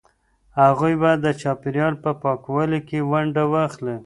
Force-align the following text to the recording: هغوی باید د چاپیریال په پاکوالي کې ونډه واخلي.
هغوی 0.61 0.93
باید 1.01 1.19
د 1.23 1.27
چاپیریال 1.41 1.93
په 2.03 2.11
پاکوالي 2.23 2.79
کې 2.87 2.99
ونډه 3.11 3.43
واخلي. 3.53 3.97